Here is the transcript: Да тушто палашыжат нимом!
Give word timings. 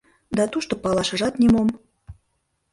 Да 0.37 0.43
тушто 0.51 0.73
палашыжат 0.83 1.33
нимом! 1.41 1.69